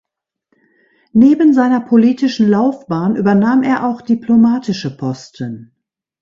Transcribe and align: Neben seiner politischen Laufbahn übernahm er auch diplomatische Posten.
Neben 1.13 1.53
seiner 1.53 1.79
politischen 1.79 2.49
Laufbahn 2.49 3.15
übernahm 3.15 3.61
er 3.61 3.85
auch 3.87 4.01
diplomatische 4.01 4.97
Posten. 4.97 5.75